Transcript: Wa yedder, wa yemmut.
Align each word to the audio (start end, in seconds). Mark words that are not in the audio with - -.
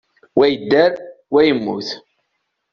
Wa 0.37 0.45
yedder, 0.47 0.93
wa 1.33 1.41
yemmut. 1.47 1.89